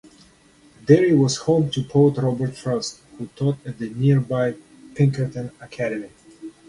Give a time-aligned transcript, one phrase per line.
[0.83, 4.55] Derry was home to poet Robert Frost, who taught at nearby
[4.95, 6.09] Pinkerton Academy.